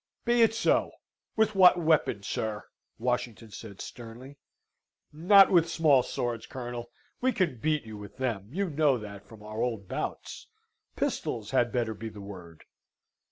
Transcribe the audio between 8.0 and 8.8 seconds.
them. You